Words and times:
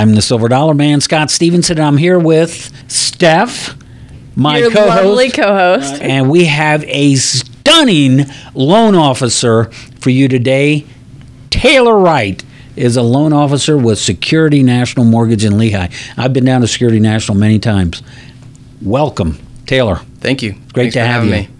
I'm 0.00 0.14
the 0.14 0.22
Silver 0.22 0.48
Dollar 0.48 0.72
Man, 0.72 1.02
Scott 1.02 1.30
Stevenson. 1.30 1.76
and 1.76 1.86
I'm 1.86 1.98
here 1.98 2.18
with 2.18 2.72
Steph, 2.90 3.76
my 4.34 4.56
Your 4.56 4.70
co-host, 4.70 5.04
lovely 5.04 5.30
co-host. 5.30 6.00
Uh, 6.00 6.04
and 6.04 6.30
we 6.30 6.46
have 6.46 6.82
a 6.84 7.16
stunning 7.16 8.20
loan 8.54 8.94
officer 8.94 9.64
for 10.00 10.08
you 10.08 10.26
today. 10.26 10.86
Taylor 11.50 11.98
Wright 11.98 12.42
is 12.76 12.96
a 12.96 13.02
loan 13.02 13.34
officer 13.34 13.76
with 13.76 13.98
Security 13.98 14.62
National 14.62 15.04
Mortgage 15.04 15.44
in 15.44 15.52
Lehi. 15.52 15.92
I've 16.16 16.32
been 16.32 16.46
down 16.46 16.62
to 16.62 16.66
Security 16.66 16.98
National 16.98 17.36
many 17.36 17.58
times. 17.58 18.02
Welcome, 18.80 19.38
Taylor. 19.66 19.96
Thank 20.20 20.42
you. 20.42 20.52
Great 20.72 20.74
Thanks 20.74 20.94
to 20.94 21.00
for 21.00 21.04
have 21.04 21.24
having 21.24 21.28
you. 21.28 21.48
Me. 21.50 21.59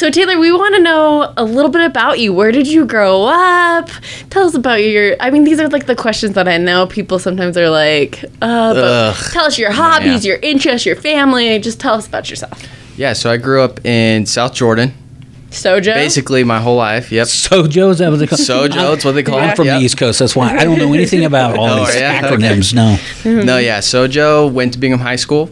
So 0.00 0.08
Taylor, 0.08 0.38
we 0.38 0.50
want 0.50 0.74
to 0.76 0.80
know 0.80 1.30
a 1.36 1.44
little 1.44 1.70
bit 1.70 1.82
about 1.84 2.18
you. 2.20 2.32
Where 2.32 2.50
did 2.52 2.66
you 2.66 2.86
grow 2.86 3.24
up? 3.24 3.90
Tell 4.30 4.46
us 4.46 4.54
about 4.54 4.76
your. 4.82 5.14
I 5.20 5.28
mean, 5.30 5.44
these 5.44 5.60
are 5.60 5.68
like 5.68 5.84
the 5.84 5.94
questions 5.94 6.32
that 6.36 6.48
I 6.48 6.56
know 6.56 6.86
people 6.86 7.18
sometimes 7.18 7.54
are 7.58 7.68
like, 7.68 8.24
uh, 8.40 8.72
but 8.72 9.14
tell 9.30 9.44
us 9.44 9.58
your 9.58 9.70
hobbies, 9.70 10.24
Yeah. 10.24 10.30
your 10.32 10.38
interests, 10.40 10.86
your 10.86 10.96
family. 10.96 11.58
Just 11.58 11.80
tell 11.80 11.92
us 11.96 12.06
about 12.06 12.30
yourself. 12.30 12.66
Yeah, 12.96 13.12
so 13.12 13.30
I 13.30 13.36
grew 13.36 13.60
up 13.60 13.84
in 13.84 14.24
South 14.24 14.54
Jordan, 14.54 14.94
Sojo. 15.50 15.92
basically 15.92 16.44
my 16.44 16.60
whole 16.60 16.76
life. 16.76 17.12
Yep. 17.12 17.26
Sojo, 17.26 17.90
is 17.90 17.98
that 17.98 18.08
what 18.10 18.20
they 18.20 18.26
call 18.26 18.38
Sojo, 18.38 18.72
that's 18.92 19.04
what 19.04 19.12
they 19.12 19.22
call 19.22 19.38
I'm 19.38 19.50
it. 19.50 19.56
from 19.56 19.66
yep. 19.66 19.80
the 19.80 19.84
East 19.84 19.98
Coast. 19.98 20.20
That's 20.20 20.34
why 20.34 20.56
I 20.56 20.64
don't 20.64 20.78
know 20.78 20.94
anything 20.94 21.26
about 21.26 21.58
all 21.58 21.68
Oh, 21.68 21.84
these 21.84 21.96
yeah? 21.96 22.22
acronyms. 22.22 22.72
No. 22.72 23.42
No, 23.42 23.58
yeah. 23.58 23.80
Sojo 23.80 24.50
went 24.50 24.72
to 24.72 24.78
Bingham 24.78 25.00
High 25.00 25.16
School, 25.16 25.50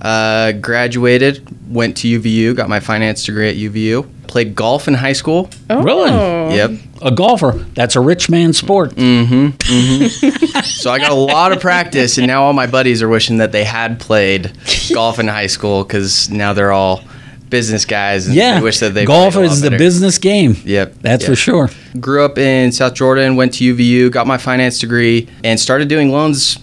uh, 0.00 0.52
graduated, 0.52 1.46
went 1.72 1.96
to 1.98 2.20
UVU, 2.20 2.54
got 2.56 2.68
my 2.68 2.80
finance 2.80 3.24
degree 3.24 3.48
at 3.50 3.56
UVU, 3.56 4.08
played 4.26 4.54
golf 4.54 4.88
in 4.88 4.94
high 4.94 5.12
school. 5.12 5.50
oh. 5.68 5.82
Really? 5.82 6.10
Yep. 6.10 6.70
A 7.02 7.10
golfer. 7.10 7.52
That's 7.74 7.96
a 7.96 8.00
rich 8.00 8.28
man's 8.30 8.58
sport. 8.58 8.90
Mm-hmm. 8.94 9.46
mm-hmm. 9.56 10.60
so 10.64 10.90
I 10.90 10.98
got 10.98 11.10
a 11.12 11.14
lot 11.14 11.52
of 11.52 11.60
practice, 11.60 12.18
and 12.18 12.26
now 12.26 12.42
all 12.44 12.52
my 12.52 12.66
buddies 12.66 13.02
are 13.02 13.08
wishing 13.08 13.38
that 13.38 13.52
they 13.52 13.64
had 13.64 14.00
played 14.00 14.52
golf 14.92 15.18
in 15.18 15.26
high 15.28 15.46
school 15.46 15.82
because 15.84 16.30
now 16.30 16.52
they're 16.52 16.72
all 16.72 17.02
business 17.48 17.84
guys. 17.84 18.26
And 18.26 18.36
Yeah. 18.36 18.56
they 18.56 18.62
wish 18.62 18.78
that 18.78 18.94
they 18.94 19.04
golf 19.04 19.34
played 19.34 19.44
a 19.44 19.48
lot 19.48 19.52
is 19.52 19.60
the 19.60 19.70
business 19.72 20.18
game. 20.18 20.56
Yep. 20.64 20.94
That's 21.00 21.26
for 21.26 21.34
sure. 21.34 21.68
grew 21.98 22.24
up 22.24 22.38
in 22.38 22.70
South 22.72 22.94
Jordan, 22.94 23.36
went 23.36 23.54
to 23.54 23.74
UVU, 23.74 24.10
got 24.10 24.26
my 24.26 24.38
finance 24.38 24.78
degree, 24.78 25.28
and 25.42 25.58
started 25.58 25.88
doing 25.88 26.10
loans 26.10 26.58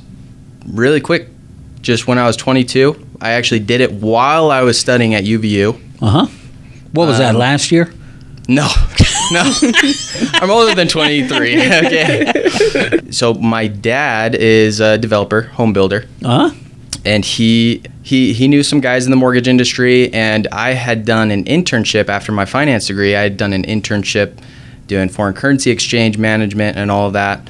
really 0.65 1.01
quick. 1.01 1.27
Just 1.81 2.07
when 2.07 2.17
I 2.17 2.25
was 2.25 2.35
22, 2.35 3.06
I 3.21 3.31
actually 3.31 3.59
did 3.61 3.81
it 3.81 3.91
while 3.91 4.51
I 4.51 4.61
was 4.61 4.79
studying 4.79 5.13
at 5.15 5.23
UVU. 5.23 5.79
Uh 6.01 6.07
huh. 6.09 6.27
What 6.93 7.07
was 7.07 7.17
that 7.17 7.31
Um, 7.35 7.39
last 7.39 7.71
year? 7.71 7.91
No, 8.49 8.65
no, 9.33 9.43
I'm 10.35 10.49
older 10.49 10.73
than 10.73 10.87
23. 10.87 11.57
Okay. 11.85 12.99
So 13.11 13.33
my 13.33 13.67
dad 13.67 14.35
is 14.35 14.79
a 14.79 14.97
developer, 14.97 15.41
home 15.43 15.73
builder, 15.73 16.05
Uh 16.23 16.49
huh. 16.49 16.55
and 17.03 17.25
he 17.25 17.81
he 18.03 18.31
he 18.33 18.47
knew 18.47 18.63
some 18.63 18.79
guys 18.79 19.05
in 19.05 19.11
the 19.11 19.17
mortgage 19.17 19.47
industry, 19.49 20.13
and 20.13 20.47
I 20.51 20.73
had 20.73 21.03
done 21.05 21.29
an 21.31 21.43
internship 21.45 22.07
after 22.09 22.31
my 22.31 22.45
finance 22.45 22.87
degree. 22.87 23.15
I 23.15 23.23
had 23.23 23.35
done 23.37 23.51
an 23.53 23.63
internship 23.63 24.37
doing 24.87 25.09
foreign 25.09 25.33
currency 25.33 25.69
exchange 25.71 26.17
management 26.17 26.77
and 26.77 26.89
all 26.89 27.07
of 27.07 27.13
that. 27.13 27.41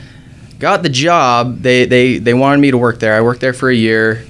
Got 0.58 0.82
the 0.82 0.90
job. 0.90 1.62
They 1.62 1.86
they 1.86 2.18
they 2.18 2.34
wanted 2.34 2.60
me 2.62 2.72
to 2.72 2.78
work 2.78 2.98
there. 3.00 3.14
I 3.16 3.22
worked 3.22 3.42
there 3.42 3.54
for 3.54 3.70
a 3.70 3.76
year. 3.76 4.26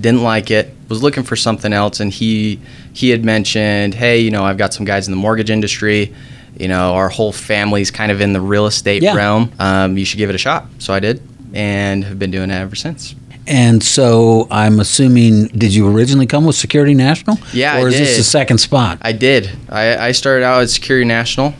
Didn't 0.00 0.22
like 0.22 0.50
it. 0.50 0.74
Was 0.88 1.02
looking 1.02 1.22
for 1.22 1.36
something 1.36 1.72
else, 1.72 2.00
and 2.00 2.12
he 2.12 2.58
he 2.92 3.10
had 3.10 3.24
mentioned, 3.24 3.94
hey, 3.94 4.18
you 4.20 4.30
know, 4.30 4.44
I've 4.44 4.58
got 4.58 4.74
some 4.74 4.84
guys 4.84 5.06
in 5.08 5.12
the 5.12 5.16
mortgage 5.16 5.50
industry. 5.50 6.12
You 6.58 6.68
know, 6.68 6.94
our 6.94 7.08
whole 7.08 7.32
family's 7.32 7.90
kind 7.90 8.12
of 8.12 8.20
in 8.20 8.32
the 8.34 8.40
real 8.40 8.66
estate 8.66 9.02
Yeah. 9.02 9.14
realm. 9.14 9.50
Um, 9.58 9.96
you 9.96 10.04
should 10.04 10.18
give 10.18 10.28
it 10.28 10.34
a 10.34 10.38
shot. 10.38 10.66
So 10.78 10.92
I 10.92 11.00
did, 11.00 11.22
and 11.54 12.04
have 12.04 12.18
been 12.18 12.30
doing 12.30 12.50
it 12.50 12.54
ever 12.54 12.76
since. 12.76 13.14
And 13.46 13.82
so 13.82 14.46
I'm 14.50 14.78
assuming, 14.78 15.48
did 15.48 15.74
you 15.74 15.88
originally 15.88 16.26
come 16.26 16.44
with 16.44 16.54
Security 16.56 16.94
National? 16.94 17.38
Yeah, 17.52 17.78
Or 17.80 17.86
I 17.86 17.88
is 17.90 17.98
this 17.98 18.16
the 18.16 18.22
second 18.22 18.58
spot? 18.58 18.98
I 19.02 19.10
did. 19.12 19.50
I, 19.68 19.96
I 20.08 20.12
started 20.12 20.44
out 20.44 20.62
at 20.62 20.70
Security 20.70 21.04
National, 21.06 21.52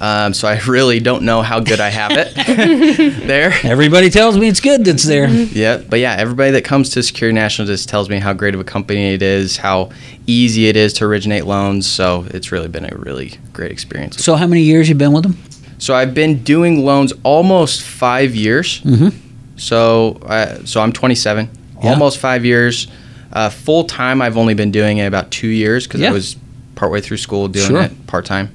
um, 0.00 0.34
so 0.34 0.46
I 0.48 0.58
really 0.66 1.00
don't 1.00 1.22
know 1.22 1.42
how 1.42 1.60
good 1.60 1.80
I 1.80 1.88
have 1.88 2.12
it 2.12 2.34
there. 3.26 3.52
Everybody 3.64 4.10
tells 4.10 4.36
me 4.36 4.48
it's 4.48 4.60
good 4.60 4.84
that's 4.84 5.04
there. 5.04 5.28
Yeah, 5.28 5.78
but 5.78 6.00
yeah, 6.00 6.14
everybody 6.18 6.50
that 6.52 6.64
comes 6.64 6.90
to 6.90 7.02
Security 7.02 7.34
National 7.34 7.66
just 7.66 7.88
tells 7.88 8.08
me 8.10 8.18
how 8.18 8.32
great 8.32 8.54
of 8.54 8.60
a 8.60 8.64
company 8.64 9.14
it 9.14 9.22
is, 9.22 9.56
how 9.56 9.90
easy 10.26 10.68
it 10.68 10.76
is 10.76 10.92
to 10.94 11.04
originate 11.04 11.46
loans. 11.46 11.86
So 11.88 12.26
it's 12.30 12.52
really 12.52 12.68
been 12.68 12.84
a 12.84 12.96
really 12.96 13.32
great 13.52 13.70
experience. 13.72 14.22
So 14.22 14.34
how 14.36 14.46
many 14.46 14.62
years 14.62 14.88
you've 14.88 14.98
been 14.98 15.12
with 15.12 15.22
them? 15.22 15.36
So 15.78 15.94
I've 15.94 16.14
been 16.14 16.42
doing 16.42 16.84
loans 16.84 17.12
almost 17.22 17.82
five 17.82 18.34
years. 18.34 18.80
Mhm. 18.82 19.14
So 19.56 20.18
uh, 20.26 20.64
so 20.64 20.80
I'm 20.82 20.92
27, 20.92 21.48
Yeah. 21.82 21.90
almost 21.90 22.18
five 22.18 22.44
years. 22.44 22.88
Uh, 23.32 23.48
Full 23.50 23.84
time, 23.84 24.22
I've 24.22 24.36
only 24.36 24.54
been 24.54 24.70
doing 24.70 24.98
it 24.98 25.06
about 25.06 25.30
two 25.30 25.48
years 25.48 25.86
because 25.86 26.00
Yeah. 26.00 26.10
I 26.10 26.12
was 26.12 26.36
partway 26.74 27.00
through 27.00 27.16
school 27.18 27.48
doing 27.48 27.66
Sure. 27.66 27.80
it 27.82 28.06
part 28.06 28.24
time. 28.26 28.50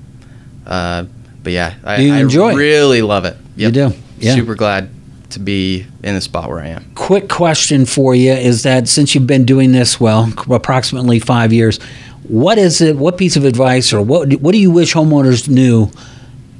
Uh, 0.66 1.06
but 1.44 1.54
yeah, 1.54 1.76
I, 1.84 1.98
you 1.98 2.14
I 2.14 2.18
enjoy 2.20 2.52
it? 2.52 2.56
really 2.56 3.02
love 3.02 3.26
it. 3.26 3.38
You 3.56 3.72
do? 3.72 3.92
Yeah. 4.20 4.36
Super 4.36 4.56
glad 4.56 4.90
to 5.32 5.40
be 5.40 5.86
in 6.04 6.16
the 6.16 6.22
spot 6.22 6.50
where 6.50 6.60
I 6.60 6.68
am. 6.68 6.92
Quick 6.96 7.30
question 7.30 7.86
for 7.86 8.14
you 8.14 8.32
is 8.34 8.64
that 8.64 8.88
since 8.88 9.16
you've 9.16 9.28
been 9.28 9.46
doing 9.46 9.72
this, 9.72 10.00
well, 10.00 10.32
approximately 10.50 11.20
five 11.20 11.54
years, 11.54 11.80
what 12.24 12.58
is 12.58 12.82
it, 12.82 12.98
what 12.98 13.18
piece 13.18 13.36
of 13.36 13.46
advice 13.46 13.94
or 13.94 14.02
what, 14.02 14.32
what 14.42 14.52
do 14.52 14.58
you 14.60 14.72
wish 14.72 14.94
homeowners 14.94 15.48
knew 15.50 15.90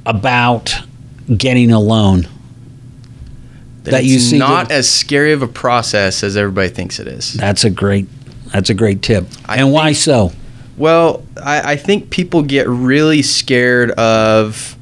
about 0.06 0.74
getting 1.36 1.70
a 1.70 1.78
loan? 1.80 2.26
That 3.84 3.94
it's 4.00 4.04
you 4.06 4.18
see 4.20 4.38
not 4.38 4.68
that- 4.68 4.74
as 4.74 4.90
scary 4.90 5.32
of 5.32 5.42
a 5.42 5.48
process 5.48 6.22
as 6.22 6.36
everybody 6.36 6.68
thinks 6.68 6.98
it 6.98 7.06
is. 7.08 7.34
That's 7.34 7.64
a 7.64 7.70
great, 7.70 8.06
that's 8.52 8.70
a 8.70 8.74
great 8.74 9.02
tip. 9.02 9.26
I 9.46 9.56
and 9.56 9.72
why 9.72 9.92
so? 9.92 10.32
Well, 10.82 11.22
I, 11.40 11.74
I 11.74 11.76
think 11.76 12.10
people 12.10 12.42
get 12.42 12.66
really 12.66 13.22
scared 13.22 13.92
of 13.92 14.76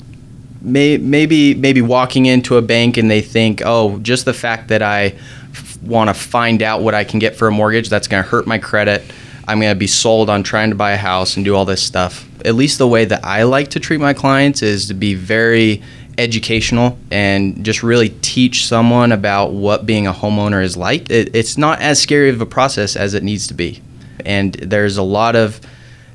may, 0.62 0.96
maybe 0.96 1.52
maybe 1.52 1.82
walking 1.82 2.24
into 2.24 2.56
a 2.56 2.62
bank 2.62 2.96
and 2.96 3.10
they 3.10 3.20
think, 3.20 3.60
oh, 3.62 3.98
just 3.98 4.24
the 4.24 4.32
fact 4.32 4.68
that 4.68 4.80
I 4.80 5.14
f- 5.52 5.82
want 5.82 6.08
to 6.08 6.14
find 6.14 6.62
out 6.62 6.80
what 6.80 6.94
I 6.94 7.04
can 7.04 7.18
get 7.18 7.36
for 7.36 7.48
a 7.48 7.50
mortgage, 7.50 7.90
that's 7.90 8.08
going 8.08 8.24
to 8.24 8.26
hurt 8.26 8.46
my 8.46 8.56
credit. 8.56 9.02
I'm 9.46 9.60
going 9.60 9.74
to 9.74 9.78
be 9.78 9.86
sold 9.86 10.30
on 10.30 10.42
trying 10.42 10.70
to 10.70 10.74
buy 10.74 10.92
a 10.92 10.96
house 10.96 11.36
and 11.36 11.44
do 11.44 11.54
all 11.54 11.66
this 11.66 11.82
stuff. 11.82 12.26
At 12.46 12.54
least 12.54 12.78
the 12.78 12.88
way 12.88 13.04
that 13.04 13.22
I 13.22 13.42
like 13.42 13.68
to 13.72 13.78
treat 13.78 14.00
my 14.00 14.14
clients 14.14 14.62
is 14.62 14.88
to 14.88 14.94
be 14.94 15.12
very 15.12 15.82
educational 16.16 16.98
and 17.10 17.62
just 17.62 17.82
really 17.82 18.08
teach 18.22 18.64
someone 18.64 19.12
about 19.12 19.52
what 19.52 19.84
being 19.84 20.06
a 20.06 20.14
homeowner 20.14 20.64
is 20.64 20.78
like. 20.78 21.10
It, 21.10 21.36
it's 21.36 21.58
not 21.58 21.78
as 21.82 22.00
scary 22.00 22.30
of 22.30 22.40
a 22.40 22.46
process 22.46 22.96
as 22.96 23.12
it 23.12 23.22
needs 23.22 23.46
to 23.48 23.54
be. 23.54 23.82
And 24.24 24.54
there's 24.54 24.96
a 24.96 25.02
lot 25.02 25.36
of 25.36 25.60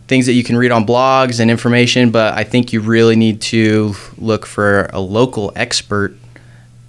things 0.08 0.26
that 0.28 0.34
you 0.34 0.44
can 0.44 0.58
read 0.58 0.72
on 0.72 0.86
blogs 0.86 1.40
and 1.40 1.50
information, 1.50 2.12
but 2.12 2.34
I 2.36 2.44
think 2.44 2.72
you 2.74 2.80
really 2.82 3.16
need 3.16 3.42
to 3.42 3.96
look 4.18 4.46
for 4.46 4.90
a 4.94 5.00
local 5.00 5.52
expert 5.56 6.16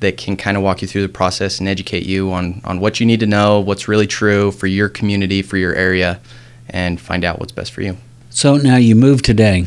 that 0.00 0.18
can 0.18 0.36
kind 0.36 0.56
of 0.56 0.62
walk 0.62 0.82
you 0.82 0.88
through 0.88 1.02
the 1.02 1.08
process 1.08 1.58
and 1.58 1.68
educate 1.68 2.04
you 2.04 2.30
on, 2.32 2.60
on 2.64 2.80
what 2.80 3.00
you 3.00 3.06
need 3.06 3.20
to 3.20 3.26
know, 3.26 3.60
what's 3.60 3.88
really 3.88 4.06
true 4.06 4.52
for 4.52 4.66
your 4.66 4.88
community, 4.90 5.40
for 5.40 5.56
your 5.56 5.74
area, 5.74 6.20
and 6.68 7.00
find 7.00 7.24
out 7.24 7.38
what's 7.38 7.52
best 7.52 7.72
for 7.72 7.80
you. 7.80 7.96
So 8.28 8.58
now 8.58 8.76
you 8.76 8.94
moved 8.94 9.24
today. 9.24 9.66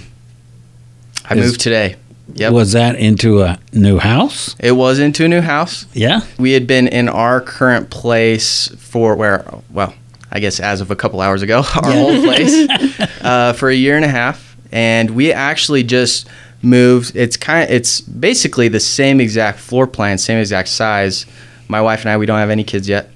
I 1.27 1.35
Is- 1.35 1.45
moved 1.45 1.61
today. 1.61 1.95
Yep. 2.35 2.53
Was 2.53 2.73
that 2.73 2.95
into 2.95 3.41
a 3.41 3.57
new 3.73 3.97
house? 3.97 4.55
It 4.59 4.73
was 4.73 4.99
into 4.99 5.25
a 5.25 5.27
new 5.27 5.41
house. 5.41 5.87
Yeah. 5.93 6.21
We 6.37 6.51
had 6.51 6.67
been 6.67 6.87
in 6.87 7.09
our 7.09 7.41
current 7.41 7.89
place 7.89 8.67
for 8.77 9.15
where, 9.15 9.43
well, 9.71 9.95
I 10.31 10.39
guess 10.39 10.59
as 10.59 10.81
of 10.81 10.91
a 10.91 10.95
couple 10.95 11.21
hours 11.21 11.41
ago, 11.41 11.63
our 11.83 11.91
Yeah. 11.91 11.99
old 12.01 12.23
place, 12.23 12.67
uh, 13.23 13.53
for 13.53 13.69
a 13.69 13.75
year 13.75 13.95
and 13.95 14.05
a 14.05 14.09
half, 14.09 14.55
and 14.71 15.11
we 15.11 15.31
actually 15.33 15.83
just 15.83 16.27
moved. 16.61 17.15
It's 17.15 17.37
kind 17.37 17.63
of, 17.63 17.75
it's 17.75 18.01
basically 18.01 18.67
the 18.67 18.79
same 18.79 19.19
exact 19.19 19.59
floor 19.59 19.87
plan, 19.87 20.17
same 20.17 20.37
exact 20.39 20.69
size. 20.69 21.25
My 21.67 21.81
wife 21.81 22.01
and 22.01 22.09
I, 22.09 22.17
we 22.17 22.25
don't 22.25 22.39
have 22.39 22.49
any 22.49 22.63
kids 22.63 22.87
yet, 22.89 23.09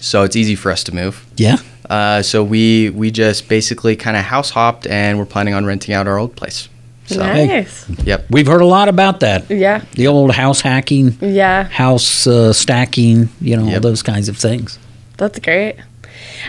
so 0.00 0.22
it's 0.24 0.36
easy 0.36 0.54
for 0.56 0.70
us 0.72 0.84
to 0.84 0.94
move. 0.94 1.24
Yeah. 1.36 1.56
Uh, 1.88 2.22
so 2.22 2.44
we 2.44 2.90
we 2.90 3.10
just 3.10 3.48
basically 3.48 3.96
kind 3.96 4.16
of 4.16 4.22
house 4.24 4.50
hopped, 4.50 4.86
and 4.86 5.18
we're 5.18 5.26
planning 5.26 5.54
on 5.54 5.64
renting 5.66 5.94
out 5.94 6.06
our 6.06 6.18
old 6.18 6.36
place. 6.36 6.68
So 7.06 7.16
nice. 7.18 7.88
yep, 8.04 8.26
We've 8.30 8.46
heard 8.46 8.60
a 8.60 8.66
lot 8.66 8.88
about 8.88 9.18
that. 9.20 9.50
Yeah. 9.50 9.82
The 9.94 10.06
old 10.06 10.30
house 10.30 10.60
hacking, 10.60 11.18
Yeah. 11.20 11.64
house 11.64 12.24
uh, 12.28 12.52
stacking, 12.52 13.28
you 13.40 13.56
know, 13.56 13.74
all 13.74 13.80
those 13.80 14.00
kinds 14.04 14.28
of 14.28 14.36
things. 14.36 14.78
That's 15.16 15.40
great. 15.40 15.74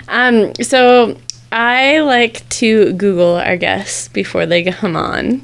Um, 0.08 0.54
so 0.56 1.18
I 1.52 2.00
like 2.00 2.48
to 2.50 2.94
Google 2.94 3.36
our 3.36 3.58
guests 3.58 4.08
before 4.08 4.46
they 4.46 4.64
come 4.64 4.96
on, 4.96 5.44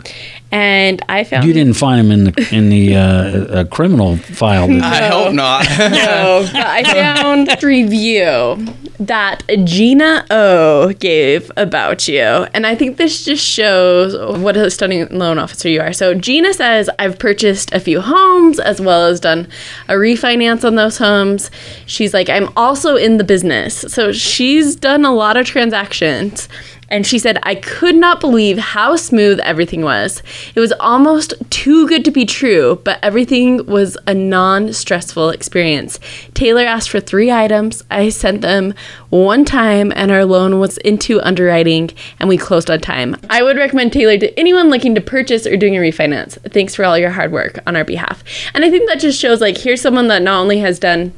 and 0.52 1.02
I 1.10 1.26
found 1.26 1.46
You 1.46 1.54
didn't 1.54 1.74
find 1.76 2.00
them 2.00 2.12
in 2.12 2.24
the 2.26 2.50
in 2.52 2.70
the 2.70 2.96
uh, 2.96 3.02
uh, 3.02 3.64
criminal 3.66 4.16
file. 4.18 4.68
Did 4.68 4.78
you? 4.78 4.84
I 4.84 5.08
hope 5.08 5.34
not. 5.34 5.66
no, 5.78 6.48
but 6.54 6.66
I 6.66 6.84
found 6.94 7.62
review, 7.62 8.74
that 9.00 9.44
Gina 9.64 10.26
O 10.30 10.94
gave 11.00 11.52
about 11.56 12.08
you. 12.08 12.22
And 12.22 12.66
I 12.66 12.76
think 12.76 12.98
this 12.98 13.24
just 13.24 13.46
shows 13.46 14.16
what 14.40 14.58
a 14.58 14.72
stunning 14.72 15.08
loan 15.10 15.38
officer 15.38 15.70
you 15.70 15.82
are. 15.82 15.94
So 15.94 16.14
Gina 16.14 16.54
says, 16.54 16.90
I've 16.98 17.20
purchased 17.20 17.72
a 17.74 17.80
few 17.80 18.02
homes 18.02 18.60
as 18.60 18.82
well 18.82 19.06
as 19.06 19.20
done 19.20 19.48
a 19.88 19.94
refinance 19.94 20.66
on 20.66 20.76
those 20.76 20.98
homes. 20.98 21.52
She's 21.86 22.14
like, 22.14 22.30
I'm 22.30 22.50
also 22.58 22.96
in 22.96 23.18
the 23.18 23.24
business. 23.24 23.86
So 23.88 24.12
she's 24.12 24.76
done 24.76 25.06
a 25.06 25.14
lot 25.14 25.38
of 25.38 25.46
transactions. 25.46 26.50
And 26.90 27.06
she 27.06 27.20
said, 27.20 27.40
I 27.44 27.56
could 27.56 27.96
not 27.96 28.20
believe 28.20 28.58
how 28.58 28.96
smooth 28.96 29.40
everything 29.42 29.82
was. 29.82 30.24
It 30.56 30.60
was 30.60 30.72
almost 30.80 31.34
too 31.50 31.88
good 31.88 32.06
to 32.06 32.12
be 32.12 32.26
true, 32.26 32.82
but 32.84 33.00
everything 33.04 33.66
was 33.66 33.98
a 34.08 34.14
non 34.14 34.74
stressful 34.74 35.30
experience. 35.30 36.00
Taylor 36.34 36.64
asked 36.64 36.90
for 36.90 37.00
three 37.00 37.32
items. 37.32 37.84
I 37.92 38.10
sent 38.10 38.42
them 38.42 38.74
one 39.10 39.46
time, 39.46 39.92
and 39.96 40.12
our 40.12 40.26
loan 40.26 40.60
was 40.60 40.78
into 40.80 41.22
underwriting, 41.22 41.92
and 42.20 42.30
we 42.30 42.38
closed 42.38 42.70
on 42.70 42.80
time. 42.80 43.16
I 43.30 43.44
would 43.44 43.58
recommend 43.58 43.94
Taylor 43.94 44.18
to 44.18 44.40
anyone 44.40 44.70
looking 44.70 44.96
to 44.96 45.02
purchase 45.02 45.46
or 45.46 45.58
doing 45.58 45.76
a 45.76 45.80
refinance. 45.80 46.38
Thanks 46.52 46.76
for 46.76 46.86
all 46.86 46.98
your 46.98 47.12
hard 47.12 47.32
work 47.32 47.60
on 47.68 47.76
our 47.76 47.84
behalf. 47.84 48.24
And 48.54 48.64
I 48.64 48.70
think 48.70 48.88
that 48.88 49.00
just 49.00 49.20
shows 49.20 49.42
like, 49.42 49.58
here's 49.58 49.82
someone 49.82 50.08
that 50.08 50.22
not 50.22 50.40
only 50.40 50.60
has 50.60 50.80
done 50.80 51.14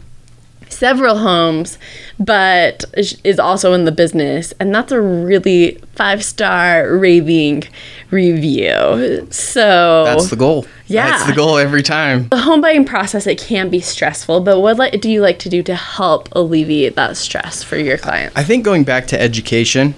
several 0.69 1.17
homes, 1.17 1.77
but 2.19 2.85
is 3.23 3.39
also 3.39 3.73
in 3.73 3.85
the 3.85 3.91
business. 3.91 4.53
And 4.59 4.73
that's 4.73 4.91
a 4.91 5.01
really 5.01 5.79
five 5.93 6.23
star 6.23 6.97
raving 6.97 7.63
review. 8.11 9.27
So 9.31 10.03
That's 10.05 10.29
the 10.29 10.35
goal. 10.35 10.65
Yeah. 10.87 11.09
That's 11.09 11.27
the 11.27 11.35
goal 11.35 11.57
every 11.57 11.83
time. 11.83 12.29
the 12.29 12.37
home 12.37 12.61
buying 12.61 12.85
process 12.85 13.27
it 13.27 13.37
can 13.37 13.69
be 13.69 13.79
stressful, 13.79 14.41
but 14.41 14.59
what 14.59 14.77
like, 14.77 15.01
do 15.01 15.09
you 15.09 15.21
like 15.21 15.39
to 15.39 15.49
do 15.49 15.61
to 15.63 15.75
help 15.75 16.29
alleviate 16.31 16.95
that 16.95 17.17
stress 17.17 17.63
for 17.63 17.77
your 17.77 17.97
clients? 17.97 18.35
I 18.35 18.43
think 18.43 18.63
going 18.63 18.83
back 18.83 19.07
to 19.07 19.21
education, 19.21 19.95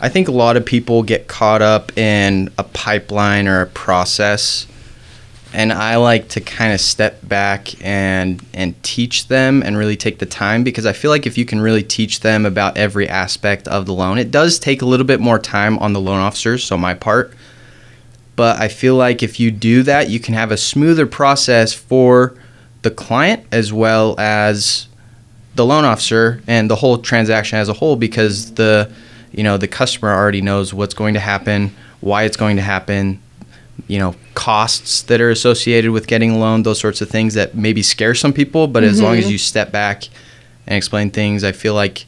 I 0.00 0.08
think 0.08 0.28
a 0.28 0.32
lot 0.32 0.56
of 0.56 0.64
people 0.66 1.02
get 1.02 1.28
caught 1.28 1.62
up 1.62 1.96
in 1.96 2.50
a 2.58 2.64
pipeline 2.64 3.46
or 3.46 3.60
a 3.60 3.66
process. 3.66 4.66
And 5.54 5.72
I 5.72 5.96
like 5.96 6.28
to 6.30 6.40
kind 6.40 6.72
of 6.72 6.80
step 6.80 7.26
back 7.26 7.80
and 7.84 8.44
and 8.52 8.80
teach 8.82 9.28
them 9.28 9.62
and 9.62 9.78
really 9.78 9.96
take 9.96 10.18
the 10.18 10.26
time 10.26 10.64
because 10.64 10.84
I 10.84 10.92
feel 10.92 11.12
like 11.12 11.26
if 11.26 11.38
you 11.38 11.44
can 11.44 11.60
really 11.60 11.84
teach 11.84 12.20
them 12.20 12.44
about 12.44 12.76
every 12.76 13.08
aspect 13.08 13.68
of 13.68 13.86
the 13.86 13.94
loan, 13.94 14.18
it 14.18 14.32
does 14.32 14.58
take 14.58 14.82
a 14.82 14.84
little 14.84 15.06
bit 15.06 15.20
more 15.20 15.38
time 15.38 15.78
on 15.78 15.92
the 15.92 16.00
loan 16.00 16.18
officers, 16.18 16.64
so 16.64 16.76
my 16.76 16.92
part. 16.92 17.32
But 18.34 18.60
I 18.60 18.66
feel 18.66 18.96
like 18.96 19.22
if 19.22 19.38
you 19.38 19.52
do 19.52 19.84
that, 19.84 20.10
you 20.10 20.18
can 20.18 20.34
have 20.34 20.50
a 20.50 20.56
smoother 20.56 21.06
process 21.06 21.72
for 21.72 22.34
the 22.82 22.90
client 22.90 23.46
as 23.52 23.72
well 23.72 24.18
as 24.18 24.88
the 25.54 25.64
loan 25.64 25.84
officer 25.84 26.42
and 26.48 26.68
the 26.68 26.76
whole 26.76 26.98
transaction 26.98 27.58
as 27.58 27.68
a 27.68 27.74
whole 27.74 27.94
because 27.94 28.54
the 28.54 28.90
you 29.30 29.44
know 29.44 29.56
the 29.56 29.68
customer 29.68 30.12
already 30.12 30.40
knows 30.40 30.74
what's 30.74 30.94
going 30.94 31.14
to 31.14 31.20
happen 31.20 31.74
why 32.00 32.24
it's 32.24 32.36
going 32.36 32.56
to 32.56 32.62
happen 32.62 33.20
you 33.88 33.98
know 33.98 34.14
costs 34.34 35.02
that 35.02 35.20
are 35.20 35.30
associated 35.30 35.90
with 35.90 36.06
getting 36.06 36.30
a 36.30 36.38
loan 36.38 36.62
those 36.62 36.78
sorts 36.78 37.00
of 37.00 37.08
things 37.08 37.34
that 37.34 37.54
maybe 37.54 37.82
scare 37.82 38.14
some 38.14 38.32
people 38.32 38.66
but 38.66 38.84
as 38.84 39.00
long 39.00 39.16
as 39.16 39.24
mm-hmm. 39.24 39.32
you 39.32 39.38
step 39.38 39.72
back 39.72 40.04
and 40.66 40.76
explain 40.76 41.10
things 41.10 41.44
i 41.44 41.52
feel 41.52 41.74
like 41.74 42.06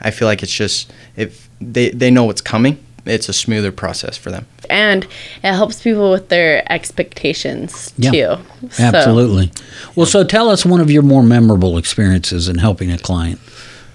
i 0.00 0.10
feel 0.10 0.26
like 0.26 0.42
it's 0.42 0.52
just 0.52 0.92
if 1.16 1.48
they 1.60 1.90
they 1.90 2.10
know 2.10 2.24
what's 2.24 2.40
coming 2.40 2.78
it's 3.04 3.28
a 3.28 3.32
smoother 3.32 3.70
process 3.70 4.16
for 4.16 4.30
them 4.30 4.46
and 4.70 5.04
it 5.04 5.52
helps 5.52 5.82
people 5.82 6.10
with 6.10 6.28
their 6.28 6.70
expectations 6.72 7.92
Yeah. 7.96 8.10
too. 8.10 8.36
So- 8.70 8.82
Absolutely. 8.82 9.52
Well, 9.94 10.06
so 10.06 10.24
tell 10.24 10.50
us 10.50 10.64
one 10.64 10.80
of 10.80 10.90
your 10.90 11.02
more 11.02 11.22
memorable 11.22 11.78
experiences 11.78 12.48
in 12.48 12.58
helping 12.58 12.90
a 12.90 12.98
client. 12.98 13.38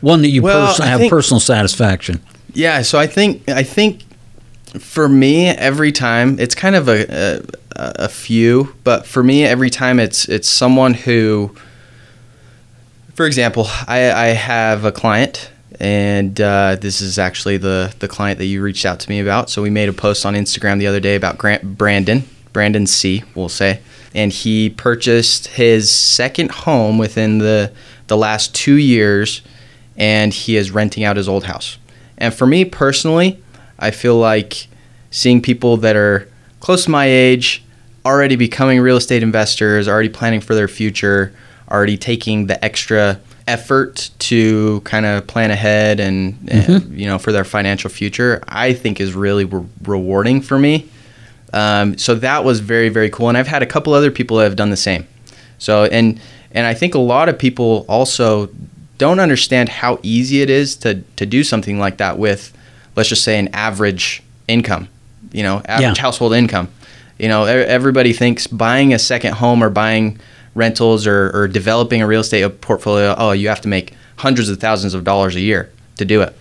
One 0.02 0.22
that 0.22 0.30
you 0.30 0.42
Well, 0.42 0.68
pers- 0.68 0.86
have 0.86 1.00
think- 1.00 1.10
personal 1.10 1.40
satisfaction. 1.40 2.22
Yeah, 2.54 2.82
so 2.82 3.00
I 3.00 3.08
think 3.08 3.50
I 3.50 3.64
think 3.64 4.02
for 4.80 5.10
me 5.10 5.48
every 5.48 5.92
time 5.92 6.40
it's 6.40 6.56
kind 6.56 6.76
of 6.76 6.88
a, 6.88 7.06
a 7.10 7.42
a 7.76 8.10
few, 8.10 8.76
but 8.84 9.06
for 9.06 9.24
me 9.24 9.44
every 9.44 9.70
time 9.70 10.00
it's 10.00 10.28
it's 10.30 10.48
someone 10.48 10.94
who, 10.94 11.56
for 13.14 13.26
example, 13.26 13.66
I, 13.88 14.12
I 14.12 14.26
have 14.28 14.86
a 14.86 14.92
client, 14.92 15.52
and 15.80 16.40
uh, 16.40 16.76
this 16.80 17.02
is 17.02 17.18
actually 17.18 17.58
the 17.58 17.94
the 18.00 18.08
client 18.08 18.38
that 18.40 18.46
you 18.46 18.62
reached 18.62 18.86
out 18.86 19.00
to 19.02 19.10
me 19.10 19.20
about. 19.20 19.50
So 19.50 19.62
we 19.62 19.70
made 19.70 19.90
a 19.90 19.94
post 19.94 20.26
on 20.26 20.36
Instagram 20.36 20.80
the 20.80 20.88
other 20.88 21.00
day 21.00 21.16
about 21.16 21.38
Grant 21.38 21.78
Brandon 21.78 22.24
Brandon 22.54 22.86
C. 22.88 23.24
We'll 23.36 23.50
say, 23.50 23.82
and 24.14 24.32
he 24.32 24.70
purchased 24.70 25.48
his 25.48 25.90
second 25.90 26.52
home 26.52 26.98
within 26.98 27.40
the 27.40 27.72
the 28.08 28.18
last 28.18 28.54
two 28.54 28.76
years, 28.76 29.42
and 29.96 30.34
he 30.34 30.56
is 30.56 30.72
renting 30.72 31.04
out 31.04 31.18
his 31.18 31.28
old 31.28 31.46
house. 31.46 31.78
And 32.18 32.34
for 32.34 32.46
me 32.46 32.66
personally, 32.66 33.41
I 33.82 33.92
feel 33.92 34.18
like 34.18 34.68
seeing 35.10 35.42
people 35.42 35.78
that 35.78 35.96
are 35.96 36.28
close 36.60 36.86
to 36.86 36.92
my 36.92 37.06
age, 37.06 37.64
already 38.06 38.36
becoming 38.36 38.80
real 38.80 38.98
estate 38.98 39.24
investors, 39.24 39.88
already 39.88 40.10
planning 40.10 40.42
for 40.42 40.56
their 40.56 40.68
future, 40.68 41.34
already 41.70 41.98
taking 41.98 42.48
the 42.48 42.64
extra 42.64 43.20
effort 43.48 44.12
to 44.20 44.82
kind 44.82 45.06
of 45.06 45.28
plan 45.28 45.52
ahead 45.52 46.00
and, 46.00 46.38
and, 46.48 46.98
you 46.98 47.06
know 47.08 47.18
for 47.18 47.32
their 47.32 47.44
financial 47.44 47.90
future, 47.90 48.42
I 48.48 48.74
think 48.74 49.02
is 49.02 49.14
really 49.14 49.46
re- 49.46 49.66
rewarding 49.84 50.42
for 50.42 50.58
me. 50.58 50.90
Um, 51.54 51.98
so 51.98 52.16
that 52.16 52.46
was 52.46 52.60
very 52.60 52.90
very 52.90 53.10
cool, 53.10 53.30
and 53.30 53.38
I've 53.38 53.48
had 53.48 53.62
a 53.62 53.66
couple 53.66 53.94
other 53.94 54.12
people 54.12 54.38
that 54.38 54.44
have 54.44 54.56
done 54.56 54.70
the 54.70 54.78
same. 54.78 55.08
So 55.58 55.86
and 55.86 56.20
and 56.52 56.66
I 56.66 56.74
think 56.74 56.96
a 56.96 57.00
lot 57.00 57.30
of 57.30 57.38
people 57.38 57.86
also 57.90 58.50
don't 58.98 59.20
understand 59.20 59.68
how 59.68 60.00
easy 60.04 60.42
it 60.42 60.50
is 60.50 60.76
to 60.78 61.02
to 61.16 61.26
do 61.26 61.44
something 61.44 61.80
like 61.80 61.98
that 61.98 62.18
with, 62.18 62.54
let's 62.96 63.10
just 63.10 63.24
say, 63.24 63.38
an 63.40 63.50
average 63.54 64.22
income, 64.48 64.88
you 65.32 65.44
know, 65.44 65.62
average 65.66 65.98
Yeah. 65.98 66.02
household 66.02 66.34
income. 66.34 66.68
You 67.20 67.28
know, 67.28 67.46
e- 67.46 67.50
everybody 67.50 68.14
thinks 68.14 68.48
buying 68.48 68.94
a 68.94 69.00
second 69.00 69.34
home 69.36 69.64
or 69.64 69.70
buying 69.70 70.20
rentals 70.56 71.06
or, 71.08 71.32
or 71.34 71.48
developing 71.48 72.02
a 72.02 72.08
real 72.08 72.22
estate 72.22 72.62
portfolio, 72.62 73.16
oh, 73.18 73.32
you 73.32 73.48
have 73.48 73.62
to 73.62 73.68
make 73.70 73.94
hundreds 74.18 74.50
of 74.50 74.60
thousands 74.60 74.94
of 74.94 75.04
dollars 75.04 75.36
a 75.36 75.40
year 75.40 75.70
to 75.98 76.06
do 76.06 76.22
it 76.22 76.36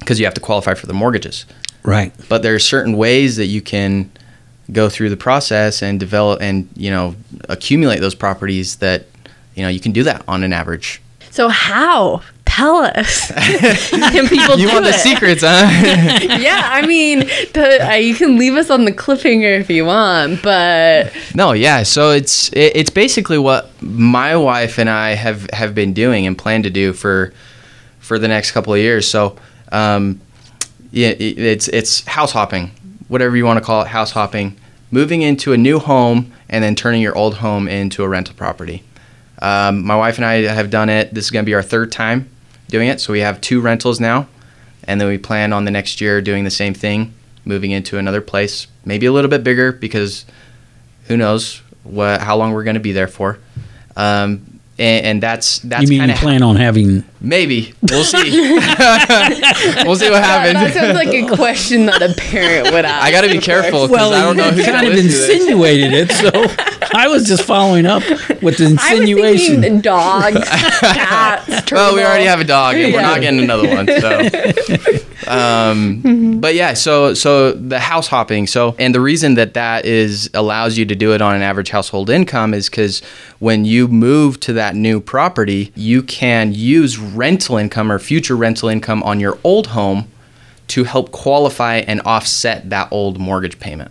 because 0.00 0.18
you 0.18 0.24
have 0.26 0.34
to 0.34 0.40
qualify 0.40 0.74
for 0.74 0.86
the 0.86 0.92
mortgages 0.92 1.46
Right. 1.82 2.12
but 2.28 2.42
there 2.42 2.54
are 2.54 2.58
certain 2.60 2.96
ways 2.96 3.36
that 3.36 3.46
you 3.46 3.60
can 3.62 4.10
go 4.70 4.88
through 4.88 5.08
the 5.10 5.16
process 5.16 5.82
and 5.82 5.98
develop 5.98 6.40
and 6.42 6.68
you 6.76 6.90
know 6.90 7.14
accumulate 7.48 8.00
those 8.00 8.14
properties 8.14 8.76
that 8.76 9.06
you 9.54 9.62
know 9.62 9.68
you 9.68 9.80
can 9.80 9.92
do 9.92 10.02
that 10.04 10.22
on 10.28 10.42
an 10.44 10.52
average 10.52 11.00
So 11.30 11.48
how? 11.48 12.22
Tell 12.58 12.76
us. 12.78 13.30
Can 13.90 14.26
people 14.26 14.58
you 14.58 14.66
want 14.68 14.84
the 14.84 14.92
secrets 14.92 15.42
huh 15.44 15.68
yeah, 16.40 16.62
I 16.64 16.84
mean, 16.86 17.20
the, 17.54 17.88
uh, 17.88 17.94
you 17.94 18.14
can 18.16 18.36
leave 18.36 18.54
us 18.54 18.68
on 18.68 18.84
the 18.84 18.90
cliffhanger 18.92 19.60
if 19.60 19.70
you 19.70 19.84
want, 19.84 20.42
but 20.42 21.12
no 21.34 21.52
yeah 21.52 21.84
so 21.84 22.10
it's 22.10 22.52
it, 22.52 22.72
it's 22.74 22.90
basically 22.90 23.38
what 23.38 23.70
my 23.80 24.34
wife 24.36 24.78
and 24.78 24.90
i 24.90 25.10
have 25.14 25.48
have 25.52 25.72
been 25.74 25.92
doing 25.92 26.26
and 26.26 26.36
plan 26.36 26.62
to 26.64 26.70
do 26.70 26.92
for 26.92 27.32
for 28.00 28.18
the 28.18 28.26
next 28.26 28.50
couple 28.52 28.72
of 28.72 28.80
years 28.80 29.08
so 29.08 29.36
um 29.70 30.20
yeah 30.90 31.10
it, 31.10 31.38
it's 31.38 31.68
it's 31.68 32.04
house 32.06 32.32
hopping 32.32 32.70
whatever 33.06 33.36
you 33.36 33.44
want 33.44 33.58
to 33.58 33.64
call 33.64 33.82
it 33.82 33.88
house 33.88 34.10
hopping 34.12 34.56
moving 34.90 35.22
into 35.22 35.52
a 35.52 35.56
new 35.56 35.78
home 35.78 36.32
and 36.48 36.64
then 36.64 36.74
turning 36.74 37.00
your 37.02 37.16
old 37.16 37.34
home 37.34 37.68
into 37.68 38.02
a 38.02 38.08
rental 38.08 38.34
property 38.34 38.82
Um, 39.40 39.84
my 39.84 39.94
wife 39.96 40.16
and 40.18 40.24
I 40.24 40.52
have 40.52 40.70
done 40.70 40.88
it. 40.88 41.14
This 41.14 41.26
is 41.26 41.30
going 41.30 41.44
to 41.44 41.48
be 41.48 41.54
our 41.54 41.62
third 41.62 41.92
time 41.92 42.28
doing 42.68 42.88
it. 42.88 43.00
So 43.00 43.12
we 43.12 43.20
have 43.20 43.40
two 43.40 43.60
rentals 43.60 43.98
now, 44.00 44.28
and 44.84 45.00
then 45.00 45.08
we 45.08 45.18
plan 45.18 45.52
on 45.52 45.64
the 45.64 45.70
next 45.70 46.00
year 46.00 46.20
doing 46.20 46.44
the 46.44 46.50
same 46.50 46.74
thing, 46.74 47.12
moving 47.44 47.70
into 47.70 47.98
another 47.98 48.20
place, 48.20 48.66
maybe 48.84 49.06
a 49.06 49.12
little 49.12 49.30
bit 49.30 49.42
bigger 49.44 49.72
because 49.72 50.24
who 51.06 51.16
knows 51.16 51.62
what 51.84 52.20
how 52.20 52.36
long 52.36 52.52
we're 52.52 52.64
going 52.64 52.74
to 52.74 52.80
be 52.80 52.92
there 52.92 53.08
for. 53.08 53.38
Um, 53.96 54.60
and, 54.78 55.06
and 55.06 55.22
that's 55.22 55.58
that's 55.60 55.82
you 55.82 55.88
mean 55.88 56.08
you 56.08 56.14
of 56.14 56.20
plan 56.20 56.42
on 56.42 56.54
having? 56.54 57.02
maybe 57.20 57.74
we'll 57.90 58.04
see. 58.04 58.18
we'll 58.40 59.96
see 59.96 60.10
what 60.10 60.22
happens. 60.22 60.54
that 60.54 60.70
sounds 60.72 60.94
like 60.94 61.08
a 61.08 61.34
question 61.34 61.86
that 61.86 62.00
a 62.00 62.14
parent 62.14 62.72
would 62.72 62.84
ask. 62.84 63.04
I 63.04 63.10
got 63.10 63.22
to 63.22 63.28
be 63.28 63.38
careful 63.40 63.88
because 63.88 63.90
Well, 63.90 64.14
I 64.14 64.22
don't 64.22 64.36
know 64.36 64.50
who 64.52 64.62
kind 64.62 64.86
of 64.86 64.92
to 64.94 65.02
listen 65.02 65.02
to 65.02 65.08
this. 65.08 65.30
insinuated 65.30 65.92
it, 65.92 66.12
so 66.12 66.30
I 66.94 67.08
was 67.08 67.24
just 67.26 67.42
following 67.44 67.86
up 67.86 68.02
with 68.42 68.58
the 68.58 68.64
I 68.64 68.70
was 68.70 69.00
insinuation. 69.00 69.60
thinking 69.62 69.80
dogs, 69.80 70.48
cats, 70.48 71.72
Well, 71.72 71.94
we 71.94 72.02
already 72.02 72.24
have 72.24 72.40
a 72.40 72.44
dog, 72.44 72.76
and 72.76 72.92
we're 72.92 73.02
not 73.02 73.20
getting 73.20 73.40
another 73.40 73.68
one. 73.68 73.86
So, 73.86 75.26
um, 75.30 76.40
but 76.40 76.54
yeah, 76.54 76.74
so 76.74 77.14
so 77.14 77.52
the 77.52 77.78
house 77.80 78.08
hopping. 78.08 78.46
So, 78.46 78.74
and 78.78 78.94
the 78.94 79.00
reason 79.00 79.34
that 79.34 79.54
that 79.54 79.84
is 79.84 80.30
allows 80.34 80.78
you 80.78 80.84
to 80.86 80.94
do 80.94 81.12
it 81.12 81.20
on 81.22 81.34
an 81.34 81.42
average 81.42 81.70
household 81.70 82.10
income 82.10 82.54
is 82.54 82.68
because 82.68 83.00
when 83.38 83.64
you 83.64 83.88
move 83.88 84.40
to 84.40 84.52
that 84.54 84.74
new 84.74 85.00
property, 85.00 85.72
you 85.74 86.02
can 86.02 86.52
use 86.52 86.98
rental 86.98 87.56
income 87.56 87.90
or 87.92 87.98
future 87.98 88.36
rental 88.36 88.68
income 88.68 89.02
on 89.02 89.20
your 89.20 89.38
old 89.44 89.68
home 89.68 90.08
to 90.68 90.84
help 90.84 91.12
qualify 91.12 91.76
and 91.76 92.00
offset 92.04 92.68
that 92.70 92.88
old 92.92 93.18
mortgage 93.18 93.58
payment. 93.58 93.90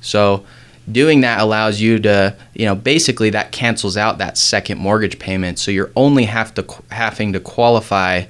So 0.00 0.44
doing 0.90 1.22
that 1.22 1.40
allows 1.40 1.80
you 1.80 1.98
to, 2.00 2.36
you 2.54 2.66
know, 2.66 2.74
basically 2.74 3.30
that 3.30 3.52
cancels 3.52 3.96
out 3.96 4.18
that 4.18 4.36
second 4.36 4.78
mortgage 4.78 5.18
payment. 5.18 5.58
So 5.58 5.70
you're 5.70 5.90
only 5.96 6.24
have 6.24 6.54
to 6.54 6.66
having 6.90 7.32
to 7.32 7.40
qualify 7.40 8.24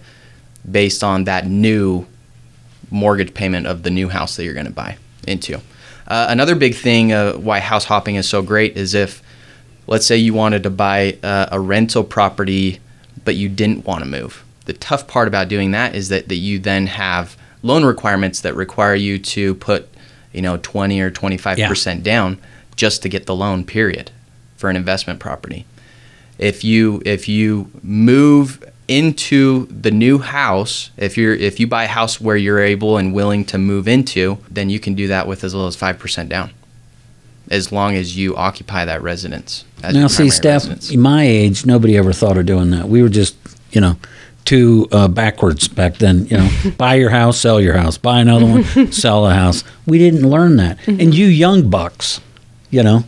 based 0.71 1.03
on 1.03 1.25
that 1.25 1.47
new 1.47 2.07
mortgage 2.91 3.35
payment 3.35 3.67
of 3.67 3.83
the 3.83 3.91
new 3.91 4.09
house 4.09 4.37
that 4.37 4.45
you're 4.45 4.55
going 4.55 4.67
to 4.67 4.73
buy 4.73 4.97
into. 5.27 5.61
Uh, 6.07 6.27
another 6.29 6.55
big 6.55 6.75
thing 6.75 7.13
uh, 7.13 7.33
why 7.33 7.61
house 7.61 7.87
hopping 7.87 8.15
is 8.15 8.29
so 8.29 8.43
great 8.43 8.77
is 8.77 8.95
if, 8.95 9.23
let's 9.87 10.07
say, 10.07 10.17
you 10.17 10.35
wanted 10.35 10.63
to 10.63 10.71
buy 10.71 11.19
uh, 11.23 11.47
a 11.51 11.59
rental 11.59 12.05
property, 12.05 12.79
but 13.25 13.35
you 13.35 13.49
didn't 13.49 13.85
want 13.85 14.01
to 14.01 14.07
move. 14.07 14.45
The 14.67 14.75
tough 14.75 15.07
part 15.07 15.29
about 15.29 15.49
doing 15.49 15.73
that 15.73 15.95
is 15.95 16.09
that, 16.11 16.29
that 16.29 16.37
you 16.37 16.59
then 16.59 16.87
have 16.87 17.37
loan 17.63 17.85
requirements 17.85 18.41
that 18.43 18.55
require 18.55 18.95
you 18.95 19.19
to 19.19 19.55
put, 19.55 19.89
you 20.35 20.43
know, 20.43 20.59
20 20.59 21.01
or 21.01 21.11
25% 21.11 22.03
down 22.03 22.39
just 22.77 23.03
to 23.03 23.09
get 23.09 23.27
the 23.27 23.35
loan, 23.35 23.65
period, 23.65 24.11
for 24.57 24.69
an 24.69 24.77
investment 24.77 25.21
property. 25.21 25.65
If 26.39 26.65
you 26.65 27.01
if 27.05 27.29
you 27.29 27.71
move 27.83 28.63
into 28.89 29.67
the 29.67 29.91
new 29.91 30.19
house 30.19 30.91
if 30.99 31.17
you're 31.17 31.33
if 31.35 31.59
you 31.59 31.67
buy 31.67 31.85
a 31.85 31.89
house 31.89 32.21
where 32.21 32.37
you're 32.37 32.59
able 32.61 32.99
and 32.99 33.15
willing 33.15 33.43
to 33.43 33.57
move 33.57 33.89
into 33.89 34.37
then 34.51 34.69
you 34.69 34.79
can 34.79 34.95
do 34.95 35.07
that 35.07 35.27
with 35.27 35.43
as 35.43 35.55
little 35.55 35.69
as 35.69 35.75
5% 35.75 36.29
down 36.29 36.51
as 37.51 37.73
long 37.73 37.95
as 37.95 38.19
you 38.19 38.37
occupy 38.37 38.85
that 38.85 39.01
residence 39.03 39.65
Now, 39.95 40.07
see, 40.09 40.29
Steph, 40.29 40.63
residence. 40.69 40.95
my 40.95 41.25
age, 41.25 41.65
nobody 41.65 41.97
ever 41.97 42.13
thought 42.13 42.37
of 42.37 42.45
doing 42.47 42.71
that. 42.71 42.89
We 42.89 43.03
were 43.03 43.09
just, 43.09 43.37
you 43.71 43.81
know, 43.81 43.97
too 44.45 44.87
uh, 44.93 45.09
backwards 45.09 45.69
back 45.69 45.97
then. 45.97 46.27
You 46.27 46.39
know, 46.39 46.51
buy 46.79 46.95
your 46.95 47.11
house, 47.11 47.39
sell 47.39 47.61
your 47.61 47.77
house, 47.77 47.99
buy 47.99 48.21
another 48.21 48.47
one, 48.47 48.65
sell 48.93 49.27
a 49.27 49.35
house. 49.35 49.65
We 49.87 49.99
didn't 49.99 50.29
learn 50.29 50.57
that. 50.57 50.79
Mm-hmm. 50.79 51.01
And 51.01 51.15
you 51.15 51.27
young 51.27 51.71
bucks, 51.71 52.21
you 52.71 52.83
know, 52.83 53.05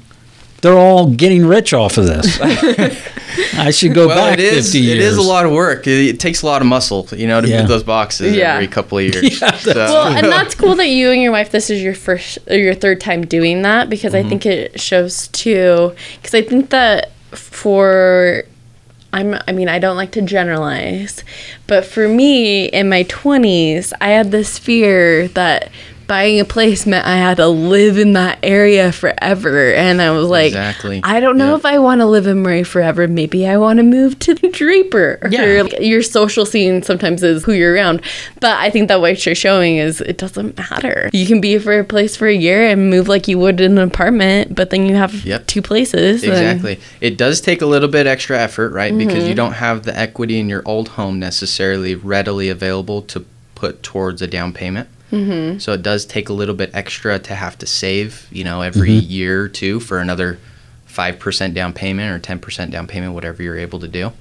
they're 0.63 0.79
all 0.79 1.11
getting 1.11 1.47
rich 1.47 1.73
off 1.73 1.99
of 1.99 2.07
this. 2.07 2.39
I 3.59 3.71
should 3.71 3.93
go 3.95 4.07
well, 4.09 4.17
back 4.31 4.39
it 4.39 4.45
is 4.45 4.67
50 4.73 4.79
years. 4.81 4.99
it 4.99 5.03
is 5.03 5.17
a 5.19 5.23
lot 5.23 5.45
of 5.45 5.53
work 5.53 5.87
it, 5.87 6.07
it 6.09 6.21
takes 6.21 6.41
a 6.43 6.47
lot 6.47 6.63
of 6.63 6.69
muscle 6.69 7.07
you 7.13 7.27
know 7.27 7.41
to 7.41 7.47
Yeah. 7.49 7.61
move 7.61 7.69
those 7.69 7.83
boxes 7.83 8.35
Yeah. 8.35 8.55
every 8.55 8.67
couple 8.67 8.97
of 8.99 9.05
years 9.05 9.41
Yeah, 9.41 9.53
So- 9.59 9.75
Well, 9.75 10.07
and 10.17 10.27
that's 10.27 10.55
cool 10.55 10.75
that 10.77 10.89
you 10.89 11.11
and 11.11 11.21
your 11.21 11.33
wife 11.33 11.51
this 11.51 11.69
is 11.69 11.83
your 11.83 11.93
first 11.95 12.39
or 12.49 12.57
your 12.57 12.75
third 12.75 12.99
time 13.01 13.27
doing 13.27 13.61
that 13.63 13.91
because 13.91 14.15
Mm-hmm. 14.15 14.27
I 14.27 14.29
think 14.31 14.47
it 14.47 14.81
shows 14.81 15.29
too 15.29 15.95
because 16.17 16.35
I 16.35 16.41
think 16.43 16.71
that 16.71 17.13
for 17.33 18.45
I'm 19.17 19.39
I 19.49 19.53
mean 19.53 19.69
I 19.69 19.79
don't 19.79 19.97
like 19.97 20.11
to 20.13 20.23
generalize, 20.23 21.25
but 21.67 21.87
for 21.87 22.07
me 22.07 22.67
in 22.67 22.91
my 22.91 23.05
20s, 23.05 23.95
I 23.99 24.09
had 24.11 24.31
this 24.31 24.59
fear 24.59 25.27
that 25.29 25.71
buying 26.07 26.39
a 26.41 26.45
place 26.45 26.87
meant 26.87 27.07
I 27.07 27.17
had 27.17 27.37
to 27.39 27.49
live 27.49 27.99
in 27.99 28.13
that 28.13 28.39
area 28.43 28.93
forever 28.93 29.73
and 29.75 30.01
I 30.01 30.11
was 30.13 30.29
like 30.29 30.47
Exactly. 30.49 31.01
I 31.03 31.21
don't 31.21 31.37
know 31.37 31.51
Yeah. 31.51 31.57
if 31.57 31.65
I 31.67 31.79
want 31.79 32.01
to 32.01 32.07
live 32.07 32.27
in 32.27 32.39
Murray 32.39 32.63
forever. 32.63 33.09
Maybe 33.09 33.47
I 33.47 33.57
want 33.57 33.79
to 33.79 33.83
move 33.83 34.19
to 34.21 34.35
Draper. 34.35 35.19
Or, 35.23 35.29
Yeah. 35.31 35.63
like, 35.63 35.77
your 35.81 36.03
social 36.03 36.47
scene 36.47 36.83
sometimes 36.83 37.23
is 37.23 37.45
who 37.45 37.53
you're 37.53 37.73
around. 37.75 38.03
But 38.41 38.59
I 38.59 38.71
think 38.71 38.89
that 38.89 39.01
what 39.01 39.25
you're 39.27 39.35
showing 39.35 39.79
is 39.79 40.01
it 40.01 40.19
doesn't 40.19 40.57
matter. 40.57 41.11
You 41.13 41.27
can 41.27 41.41
be 41.41 41.59
for 41.59 41.79
a 41.79 41.85
place 41.85 42.17
for 42.17 42.27
a 42.29 42.35
year 42.35 42.67
and 42.67 42.89
move 42.91 43.09
like 43.09 43.29
you 43.29 43.39
would 43.39 43.61
in 43.61 43.79
an 43.79 43.89
apartment, 43.89 44.55
but 44.55 44.71
then 44.71 44.87
you 44.87 44.95
have 44.95 45.25
Yep. 45.25 45.47
two 45.47 45.63
places. 45.63 46.23
and- 46.23 46.33
Exactly. 46.33 46.79
It 47.01 47.17
does 47.17 47.41
take 47.41 47.63
a 47.63 47.67
little 47.67 47.89
bit 47.89 48.07
extra 48.07 48.39
effort, 48.39 48.73
right? 48.73 48.97
Because 48.97 49.17
Mm-hmm. 49.21 49.29
you 49.29 49.35
don't 49.35 49.55
have 49.55 49.83
the 49.83 49.99
equity 49.99 50.39
in 50.39 50.49
your 50.49 50.63
old 50.65 50.89
home 50.91 51.19
necessarily 51.19 51.95
readily 51.95 52.49
available 52.49 53.03
to 53.03 53.25
put 53.55 53.83
towards 53.83 54.21
a 54.23 54.27
down 54.27 54.53
payment. 54.53 54.89
Mm-hmm. 55.13 55.59
So 55.59 55.73
it 55.73 55.83
does 55.83 56.05
take 56.05 56.29
a 56.29 56.33
little 56.33 56.55
bit 56.55 56.71
extra 56.75 57.19
to 57.19 57.35
have 57.35 57.59
to 57.59 57.67
save, 57.67 58.27
you 58.31 58.45
know, 58.45 58.63
every 58.63 58.93
year 58.93 59.43
or 59.43 59.49
two 59.49 59.81
for 59.81 59.99
another 59.99 60.39
5% 60.89 61.55
down 61.55 61.73
payment 61.73 62.11
or 62.11 62.35
10% 62.35 62.71
down 62.71 62.87
payment, 62.87 63.15
whatever 63.15 63.43
you're 63.43 63.59
able 63.59 63.79
to 63.81 63.89
do. 63.89 64.13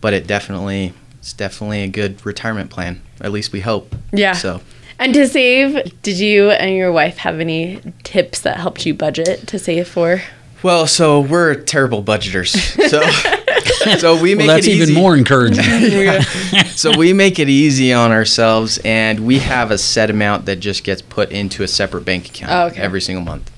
But 0.00 0.14
it 0.14 0.26
definitely, 0.26 0.92
it's 1.18 1.32
definitely 1.32 1.82
a 1.82 1.88
good 1.88 2.24
retirement 2.24 2.70
plan. 2.70 3.00
At 3.20 3.32
least 3.32 3.52
we 3.52 3.60
hope. 3.60 3.94
Yeah. 4.12 4.32
So 4.32 4.60
And 4.98 5.14
to 5.14 5.28
save, 5.28 6.02
did 6.02 6.18
you 6.18 6.50
and 6.50 6.74
your 6.74 6.90
wife 6.90 7.18
have 7.18 7.38
any 7.40 7.80
tips 8.02 8.40
that 8.40 8.56
helped 8.56 8.84
you 8.86 8.94
budget 8.94 9.46
to 9.48 9.58
save 9.58 9.86
for? 9.86 10.22
Well, 10.62 10.88
so 10.88 11.20
we're 11.20 11.54
terrible 11.54 12.02
budgeters. 12.02 12.48
So, 12.88 13.00
so 13.98 14.20
we 14.20 14.34
make 14.34 14.46
well, 14.46 14.56
that's 14.56 14.66
it 14.66 14.72
even 14.72 14.90
easy. 14.90 15.00
more 15.00 15.16
encouraging. 15.16 15.64
so 16.66 16.96
we 16.96 17.12
make 17.12 17.38
it 17.38 17.48
easy 17.48 17.92
on 17.92 18.10
ourselves, 18.10 18.78
and 18.84 19.26
we 19.26 19.38
have 19.38 19.70
a 19.70 19.78
set 19.78 20.10
amount 20.10 20.46
that 20.46 20.56
just 20.56 20.84
gets 20.84 21.02
put 21.02 21.30
into 21.30 21.62
a 21.62 21.68
separate 21.68 22.04
bank 22.04 22.28
account 22.28 22.52
Oh, 22.52 22.66
okay. 22.66 22.80
every 22.80 23.00
single 23.00 23.24
month. 23.24 23.50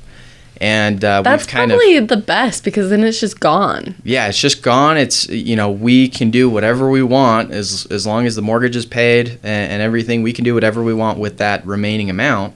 And 0.62 1.02
uh, 1.02 1.22
That's 1.22 1.44
we've 1.44 1.48
kind 1.48 1.70
probably 1.70 1.96
of 1.96 2.08
the 2.08 2.18
best 2.18 2.64
because 2.64 2.90
then 2.90 3.02
it's 3.02 3.18
just 3.18 3.40
gone. 3.40 3.94
yeah, 4.04 4.28
it's 4.28 4.38
just 4.38 4.62
gone. 4.62 4.98
It's 4.98 5.26
you 5.28 5.56
know 5.56 5.70
we 5.70 6.06
can 6.08 6.30
do 6.30 6.50
whatever 6.50 6.90
we 6.90 7.02
want 7.02 7.50
as 7.50 7.86
as 7.90 8.06
long 8.06 8.26
as 8.26 8.36
the 8.36 8.42
mortgage 8.42 8.76
is 8.76 8.84
paid 8.84 9.28
and, 9.42 9.72
and 9.72 9.82
everything. 9.82 10.22
We 10.22 10.34
can 10.34 10.44
do 10.44 10.52
whatever 10.52 10.82
we 10.82 10.92
want 10.92 11.18
with 11.18 11.38
that 11.38 11.64
remaining 11.66 12.10
amount. 12.10 12.54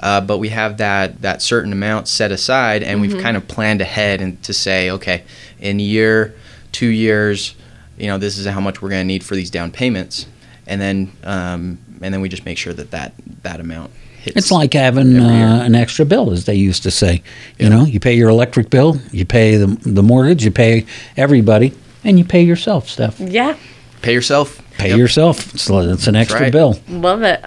Uh, 0.00 0.20
but 0.20 0.36
we 0.38 0.50
have 0.50 0.76
that 0.76 1.22
that 1.22 1.40
certain 1.40 1.72
amount 1.72 2.06
set 2.06 2.30
aside, 2.30 2.82
and 2.82 3.00
we've 3.00 3.18
kind 3.20 3.36
of 3.36 3.48
planned 3.48 3.80
ahead 3.80 4.20
and 4.20 4.40
to 4.42 4.52
say, 4.52 4.90
okay, 4.90 5.24
in 5.58 5.80
a 5.80 5.82
year, 5.82 6.34
two 6.72 6.88
years, 6.88 7.54
you 7.96 8.06
know, 8.06 8.18
this 8.18 8.38
is 8.38 8.46
how 8.46 8.60
much 8.60 8.80
we're 8.82 8.90
going 8.90 9.00
to 9.02 9.06
need 9.06 9.24
for 9.24 9.34
these 9.34 9.50
down 9.50 9.70
payments, 9.70 10.26
and 10.66 10.80
then 10.80 11.12
um, 11.24 11.78
and 12.00 12.12
then 12.14 12.20
we 12.20 12.28
just 12.28 12.44
make 12.44 12.58
sure 12.58 12.72
that 12.72 12.90
that 12.92 13.12
that 13.42 13.60
amount 13.60 13.90
hits. 14.20 14.36
It's 14.36 14.50
like 14.50 14.72
having 14.74 15.18
uh, 15.18 15.62
an 15.64 15.74
extra 15.74 16.04
bill, 16.04 16.30
as 16.32 16.44
they 16.44 16.54
used 16.54 16.82
to 16.84 16.90
say. 16.90 17.22
You 17.58 17.68
know, 17.68 17.84
you 17.84 18.00
pay 18.00 18.14
your 18.14 18.28
electric 18.28 18.70
bill, 18.70 19.00
you 19.12 19.24
pay 19.24 19.56
the, 19.56 19.66
the 19.66 20.02
mortgage, 20.02 20.44
you 20.44 20.50
pay 20.50 20.86
everybody, 21.16 21.72
and 22.04 22.18
you 22.18 22.24
pay 22.24 22.42
yourself, 22.42 22.88
Steph. 22.88 23.18
Yeah. 23.20 23.56
pay 24.02 24.12
yourself. 24.12 24.62
Pay 24.78 24.90
Yep. 24.90 24.98
yourself. 24.98 25.54
It's, 25.54 25.68
it's 25.68 26.06
an 26.06 26.14
extra 26.14 26.40
right. 26.42 26.52
bill. 26.52 26.78
Love 26.88 27.22
it. 27.22 27.44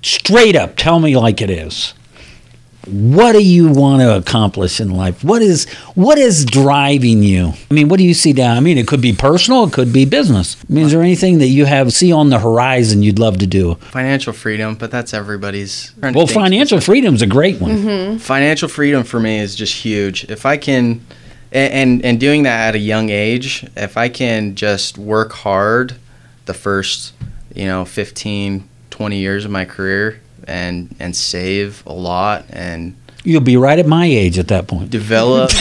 Straight 0.00 0.56
up, 0.56 0.76
tell 0.76 0.98
me 0.98 1.16
like 1.16 1.42
it 1.42 1.50
is. 1.50 1.92
What 2.86 3.32
do 3.32 3.42
you 3.42 3.68
want 3.70 4.02
to 4.02 4.16
accomplish 4.16 4.80
in 4.80 4.90
life? 4.90 5.24
What 5.24 5.42
is 5.42 5.68
what 5.94 6.18
is 6.18 6.44
driving 6.44 7.22
you? 7.22 7.52
I 7.70 7.74
mean, 7.74 7.88
what 7.88 7.98
do 7.98 8.04
you 8.04 8.14
see 8.14 8.32
down? 8.32 8.56
I 8.56 8.60
mean, 8.60 8.78
it 8.78 8.86
could 8.86 9.00
be 9.00 9.12
personal, 9.12 9.64
it 9.64 9.72
could 9.72 9.92
be 9.92 10.04
business. 10.04 10.56
I 10.68 10.72
mean, 10.72 10.84
is 10.86 10.92
there 10.92 11.00
anything 11.00 11.38
that 11.38 11.48
you 11.48 11.64
have 11.64 11.92
see 11.92 12.12
on 12.12 12.30
the 12.30 12.38
horizon 12.38 13.02
you'd 13.02 13.18
love 13.18 13.38
to 13.38 13.46
do? 13.46 13.76
Financial 13.76 14.32
freedom, 14.32 14.74
but 14.74 14.90
that's 14.90 15.14
everybody's. 15.14 15.92
Well, 16.02 16.26
financial 16.26 16.80
freedom's 16.80 17.22
a 17.22 17.26
great 17.26 17.60
one. 17.60 17.78
Mm-hmm. 17.78 18.16
financial 18.18 18.68
freedom 18.68 19.04
for 19.04 19.20
me 19.20 19.38
is 19.38 19.54
just 19.54 19.74
huge. 19.74 20.24
If 20.24 20.44
I 20.44 20.56
can, 20.56 21.04
and, 21.52 21.72
and 21.72 22.04
and 22.04 22.20
doing 22.20 22.42
that 22.42 22.68
at 22.68 22.74
a 22.74 22.78
young 22.78 23.08
age, 23.08 23.66
if 23.76 23.96
I 23.96 24.08
can 24.08 24.54
just 24.54 24.98
work 24.98 25.32
hard 25.32 25.96
the 26.44 26.54
first, 26.54 27.14
you 27.54 27.64
know, 27.64 27.84
15, 27.84 28.68
20 28.90 29.18
years 29.18 29.44
of 29.44 29.50
my 29.50 29.64
career 29.64 30.20
and 30.46 30.94
and 30.98 31.14
save 31.16 31.82
a 31.86 31.92
lot 31.92 32.44
and 32.50 32.94
You'll 33.26 33.40
be 33.40 33.56
right 33.56 33.78
at 33.78 33.86
my 33.86 34.04
age 34.06 34.38
at 34.38 34.48
that 34.48 34.66
point. 34.66 34.90
develop 34.90 35.50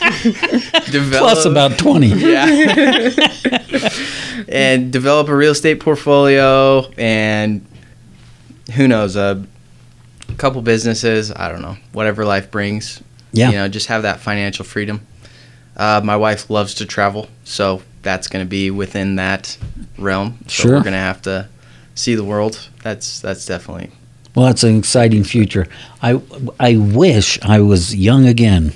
develop 0.90 1.20
Plus 1.32 1.44
about 1.46 1.78
20. 1.78 2.06
yeah. 2.08 3.88
and 4.48 4.92
develop 4.92 5.28
a 5.28 5.34
real 5.36 5.52
estate 5.52 5.80
portfolio 5.80 6.86
and 6.98 7.64
who 8.74 8.86
knows, 8.88 9.16
a 9.16 9.44
couple 10.36 10.62
businesses, 10.62 11.32
I 11.32 11.48
don't 11.48 11.62
know, 11.62 11.76
whatever 11.92 12.24
life 12.24 12.50
brings. 12.50 13.02
Yeah. 13.32 13.48
You 13.50 13.56
know, 13.56 13.68
just 13.68 13.86
have 13.88 14.02
that 14.02 14.20
financial 14.20 14.64
freedom. 14.64 15.06
Uh, 15.76 16.00
my 16.04 16.16
wife 16.16 16.50
loves 16.50 16.74
to 16.74 16.86
travel, 16.86 17.28
so 17.44 17.82
that's 18.02 18.28
going 18.28 18.44
to 18.44 18.48
be 18.48 18.70
within 18.70 19.16
that 19.16 19.56
realm. 19.98 20.38
So 20.46 20.62
Sure. 20.64 20.72
we're 20.72 20.82
going 20.82 20.92
to 20.92 20.98
have 20.98 21.22
to 21.22 21.48
see 22.00 22.14
the 22.14 22.24
world. 22.24 22.68
That's 22.82 23.20
that's 23.20 23.44
definitely 23.46 23.90
Well, 24.34 24.46
that's 24.46 24.64
an 24.64 24.76
exciting 24.78 25.24
future. 25.24 25.66
I 26.02 26.20
I 26.58 26.76
wish 26.76 27.38
I 27.42 27.60
was 27.60 27.94
young 27.94 28.26
again, 28.26 28.72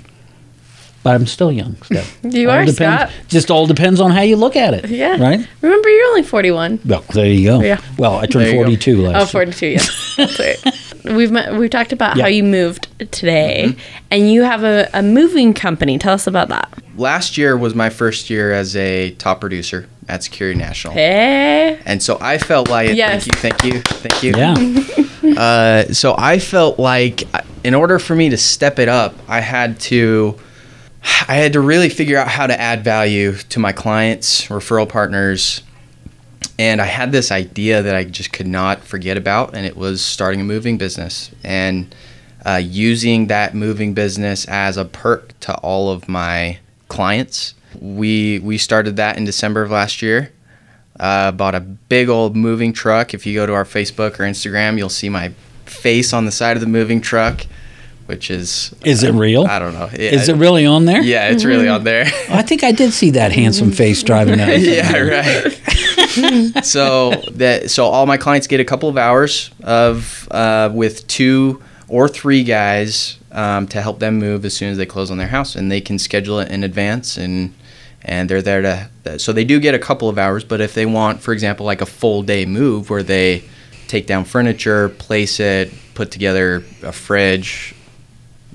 but 1.03 1.15
I'm 1.15 1.27
still 1.27 1.51
young. 1.53 1.77
Steph. 1.83 2.19
You 2.25 2.51
All 2.51 2.57
are, 2.57 2.65
depends, 2.65 2.77
Scott. 3.13 3.29
Just 3.29 3.51
all 3.51 3.67
depends 3.67 4.01
on 4.01 4.11
how 4.11 4.23
you 4.23 4.37
look 4.37 4.57
at 4.57 4.75
it. 4.75 4.89
Yeah. 4.89 5.17
Right. 5.21 5.47
Remember, 5.61 5.89
you're 5.89 6.07
only 6.09 6.23
41. 6.23 6.81
Well, 6.85 7.05
there 7.15 7.27
you 7.27 7.45
go. 7.51 7.61
Yeah. 7.61 7.81
Well, 7.99 8.17
I 8.17 8.27
turned 8.27 8.47
There 8.47 8.53
you 8.55 8.61
go. 8.61 8.65
42 8.65 9.03
last 9.03 9.35
Oh, 9.35 9.41
year. 9.41 9.73
yeah. 9.73 9.79
That's 10.17 10.39
right. 10.39 10.84
We've 11.05 11.31
met, 11.31 11.55
we've 11.55 11.71
talked 11.71 11.93
about 11.93 12.17
Yeah. 12.17 12.23
how 12.25 12.29
you 12.29 12.43
moved 12.43 12.89
today, 13.13 13.65
Mm-hmm. 13.69 14.05
and 14.11 14.31
you 14.33 14.43
have 14.43 14.65
a, 14.65 14.89
a 14.95 15.03
moving 15.03 15.53
company. 15.55 15.99
Tell 15.99 16.15
us 16.15 16.27
about 16.27 16.49
that. 16.49 16.73
last 16.97 17.37
year 17.37 17.57
was 17.57 17.75
my 17.75 17.91
first 17.91 18.31
year 18.31 18.53
as 18.53 18.75
a 18.77 19.11
top 19.13 19.41
producer 19.41 19.87
at 20.09 20.23
Security 20.23 20.59
National. 20.59 20.95
Hey. 20.95 21.79
And 21.87 22.03
so 22.03 22.19
I 22.21 22.39
felt 22.39 22.69
like 22.71 22.95
Yes. 22.95 23.27
thank 23.27 23.65
you, 23.65 23.73
thank 23.73 23.75
you, 23.75 23.81
thank 23.81 24.23
you. 24.23 24.33
Yeah. 24.37 25.01
Uh, 25.25 25.91
so 25.91 26.15
I 26.19 26.39
felt 26.39 26.79
like 26.79 27.23
uh, 27.33 27.41
in 27.65 27.75
order 27.75 27.99
for 27.99 28.15
me 28.15 28.29
to 28.29 28.37
step 28.37 28.79
it 28.79 28.91
up, 28.91 29.15
I 29.27 29.41
had 29.41 29.81
to 29.81 30.39
I 31.27 31.37
had 31.37 31.55
to 31.55 31.61
really 31.61 31.89
figure 31.89 32.19
out 32.19 32.29
how 32.29 32.47
to 32.47 32.61
add 32.61 32.85
value 32.85 33.33
to 33.33 33.59
my 33.59 33.73
clients, 33.73 34.43
referral 34.49 34.87
partners, 34.87 35.63
and 36.59 36.81
I 36.81 36.87
had 36.87 37.13
this 37.13 37.33
idea 37.33 37.83
that 37.83 37.95
I 37.95 38.05
just 38.05 38.33
could 38.33 38.47
not 38.47 38.85
forget 38.85 39.17
about, 39.17 39.55
and 39.55 39.67
it 39.67 39.77
was 39.77 40.05
starting 40.05 40.41
a 40.41 40.45
moving 40.45 40.79
business 40.79 41.31
and 41.43 41.95
uh, 42.47 42.61
using 42.63 43.27
that 43.29 43.55
moving 43.55 43.95
business 43.95 44.45
as 44.47 44.77
a 44.77 44.85
perk 44.85 45.39
to 45.41 45.55
all 45.57 45.91
of 45.91 46.09
my 46.09 46.59
clients. 46.89 47.55
We 47.81 48.39
we 48.39 48.59
started 48.59 48.97
that 48.97 49.17
in 49.17 49.25
December 49.25 49.63
of 49.63 49.71
last 49.71 50.03
year. 50.03 50.33
Uh, 51.01 51.33
bought 51.33 51.57
a 51.57 51.61
big 51.61 52.09
old 52.09 52.37
moving 52.37 52.73
truck. 52.73 53.15
If 53.15 53.27
you 53.27 53.35
go 53.35 53.47
to 53.47 53.53
our 53.53 53.65
Facebook 53.65 54.21
or 54.21 54.25
Instagram, 54.25 54.79
you'll 54.79 54.89
see 54.89 55.09
my 55.09 55.33
face 55.65 56.13
on 56.13 56.25
the 56.25 56.31
side 56.31 56.57
of 56.57 56.61
the 56.61 56.69
moving 56.69 57.01
truck, 57.01 57.47
which 58.07 58.31
is 58.31 58.75
Is 58.85 59.03
it 59.03 59.13
real? 59.13 59.45
I 59.47 59.59
don't 59.59 59.73
know. 59.73 59.89
Is 59.93 60.29
it 60.29 60.37
really 60.37 60.67
on 60.67 60.85
there? 60.85 61.03
Yeah, 61.03 61.29
it's 61.29 61.45
really 61.45 61.69
on 61.69 61.85
there. 61.85 62.05
I 62.29 62.43
think 62.43 62.63
I 62.63 62.73
did 62.73 62.93
see 62.93 63.11
that 63.11 63.33
handsome 63.33 63.73
face 63.73 64.03
driving 64.03 64.41
out. 64.41 64.49
yeah, 64.61 64.99
right. 64.99 66.65
so 66.65 67.11
that 67.33 67.71
so 67.71 67.87
all 67.87 68.07
my 68.07 68.17
clients 68.17 68.47
get 68.47 68.61
a 68.61 68.65
couple 68.65 68.89
of 68.89 68.99
hours 68.99 69.51
of 69.63 70.29
uh, 70.31 70.71
with 70.73 71.07
two 71.07 71.63
or 71.89 72.09
three 72.09 72.45
guys 72.45 73.19
um, 73.33 73.67
to 73.69 73.81
help 73.81 74.01
them 74.01 74.19
move 74.19 74.45
as 74.45 74.55
soon 74.55 74.71
as 74.71 74.77
they 74.77 74.87
close 74.87 75.11
on 75.11 75.19
their 75.19 75.29
house, 75.29 75.55
and 75.57 75.71
they 75.71 75.81
can 75.81 75.99
schedule 75.99 76.39
it 76.41 76.51
in 76.51 76.65
advance 76.65 77.17
and. 77.17 77.55
And 78.07 78.29
they're 78.29 78.43
there 78.43 78.61
to, 78.61 79.19
so 79.19 79.33
they 79.33 79.47
do 79.47 79.59
get 79.59 79.75
a 79.75 79.79
couple 79.79 80.11
of 80.11 80.19
hours. 80.19 80.45
But 80.45 80.61
if 80.61 80.75
they 80.75 80.85
want, 80.85 81.23
for 81.23 81.33
example, 81.33 81.65
like 81.65 81.81
a 81.81 81.87
full 81.87 82.23
day 82.23 82.45
move 82.45 82.91
where 82.91 83.03
they 83.03 83.45
take 83.89 84.07
down 84.07 84.27
furniture, 84.27 84.91
place 84.91 85.41
it, 85.41 85.73
put 85.95 86.11
together 86.11 86.63
a 86.83 86.93
fridge, 86.93 87.74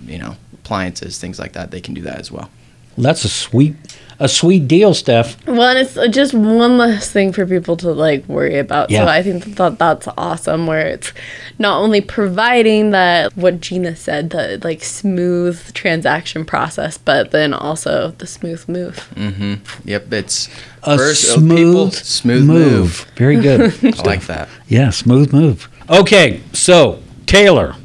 you 0.09 0.17
know, 0.17 0.35
appliances, 0.53 1.17
things 1.19 1.39
like 1.39 1.53
that, 1.53 1.71
they 1.71 1.81
can 1.81 1.93
do 1.93 2.01
that 2.01 2.19
as 2.19 2.31
well. 2.31 2.49
That's 2.97 3.23
a 3.23 3.29
sweet, 3.29 3.75
a 4.19 4.27
sweet 4.27 4.67
deal, 4.67 4.93
Steph. 4.93 5.37
Well, 5.47 5.61
and 5.69 5.79
it's 5.79 5.95
just 6.13 6.33
one 6.33 6.77
less 6.77 7.09
thing 7.09 7.31
for 7.31 7.45
people 7.45 7.77
to 7.77 7.91
like 7.93 8.27
worry 8.27 8.57
about. 8.59 8.89
Yeah. 8.89 9.05
So 9.05 9.07
I 9.07 9.23
think 9.23 9.55
that 9.55 9.79
that's 9.79 10.05
awesome. 10.17 10.67
Where 10.67 10.85
it's 10.85 11.13
not 11.59 11.79
only 11.79 12.01
providing 12.01 12.91
that 12.91 13.37
what 13.37 13.61
Gina 13.61 13.95
said, 13.95 14.31
the 14.31 14.59
like 14.65 14.83
smooth 14.83 15.71
transaction 15.73 16.43
process, 16.43 16.97
but 16.97 17.31
then 17.31 17.53
also 17.53 18.11
the 18.17 18.27
smooth 18.27 18.67
move. 18.67 18.95
Mm-hmm. 19.15 19.87
Yep, 19.87 20.11
it's 20.11 20.49
A 20.83 20.97
first, 20.97 21.29
uh, 21.29 21.33
smooth, 21.39 21.57
people- 21.57 21.91
smooth 21.91 22.45
move. 22.47 23.05
Very 23.15 23.39
good. 23.39 23.61
I 23.97 24.03
like 24.03 24.23
that. 24.25 24.49
Yeah, 24.67 24.89
smooth 24.89 25.31
move. 25.31 25.69
Okay, 25.89 26.41
so 26.51 27.01
Taylor, 27.25 27.75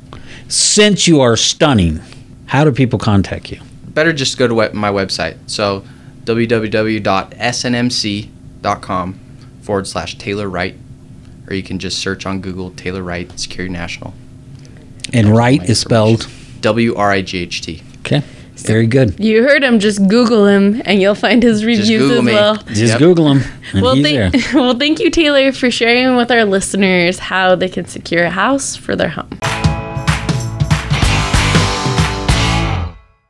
since 0.49 1.07
you 1.07 1.21
are 1.21 1.37
stunning, 1.37 2.01
how 2.55 2.65
do 2.65 2.73
people 2.73 2.99
contact 2.99 3.51
you? 3.51 3.61
Better 3.89 4.13
just 4.13 4.39
go 4.39 4.49
to 4.49 4.55
we- 4.55 4.69
my 4.73 4.91
website. 4.91 5.37
So 5.47 5.85
www.snmc.com 6.25 9.15
forward 9.63 9.87
slash 9.87 10.19
Taylor 10.19 10.49
Wright, 10.49 10.75
or 11.49 11.55
you 11.55 11.63
can 11.63 11.79
just 11.79 11.99
search 11.99 12.27
on 12.27 12.41
Google 12.41 12.71
Taylor 12.73 13.03
Wright 13.03 13.31
Security 13.39 13.73
National. 13.73 14.15
And 15.13 15.29
There's 15.29 15.39
right 15.39 15.63
is 15.69 15.79
spelled. 15.81 16.29
W 16.61 16.95
R 16.95 17.11
I 17.11 17.23
G 17.23 17.39
H 17.41 17.61
T. 17.63 17.83
Okay, 18.01 18.23
very 18.57 18.87
good. 18.87 19.19
You 19.23 19.43
heard 19.43 19.63
him. 19.63 19.79
Just 19.79 20.07
Google 20.09 20.47
him, 20.47 20.81
and 20.85 21.01
you'll 21.01 21.15
find 21.15 21.43
his 21.43 21.65
reviews 21.65 22.11
as 22.11 22.23
me. 22.23 22.33
well. 22.33 22.57
Just 22.69 22.95
Yep. 22.95 22.99
Google 22.99 23.33
him. 23.33 23.43
And 23.73 23.83
Well, 23.83 23.95
he's 23.97 24.05
thank, 24.07 24.33
there. 24.33 24.55
well, 24.63 24.79
thank 24.79 24.99
you, 25.01 25.11
Taylor, 25.11 25.53
for 25.53 25.71
sharing 25.71 26.17
with 26.17 26.31
our 26.31 26.45
listeners 26.45 27.19
how 27.19 27.55
they 27.55 27.69
can 27.69 27.85
secure 27.87 28.25
a 28.25 28.31
house 28.31 28.77
for 28.77 28.97
their 28.97 29.11
home. 29.11 29.39